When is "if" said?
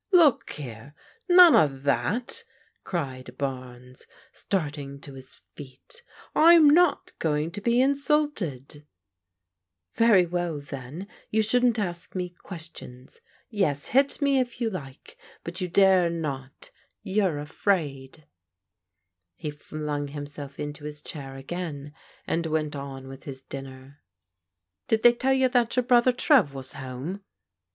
14.39-14.59